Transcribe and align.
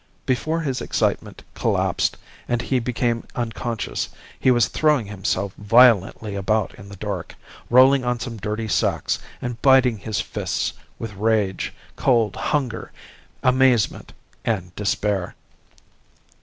Before 0.25 0.61
his 0.61 0.81
excitement 0.81 1.43
collapsed 1.53 2.17
and 2.47 2.59
he 2.59 2.79
became 2.79 3.23
unconscious 3.35 4.09
he 4.39 4.49
was 4.49 4.67
throwing 4.67 5.05
himself 5.05 5.53
violently 5.59 6.33
about 6.33 6.73
in 6.73 6.89
the 6.89 6.95
dark, 6.95 7.35
rolling 7.69 8.03
on 8.03 8.19
some 8.19 8.37
dirty 8.37 8.67
sacks, 8.67 9.19
and 9.43 9.61
biting 9.61 9.99
his 9.99 10.19
fists 10.19 10.73
with 10.97 11.13
rage, 11.13 11.71
cold, 11.97 12.35
hunger, 12.35 12.91
amazement, 13.43 14.11
and 14.43 14.75
despair. 14.75 15.35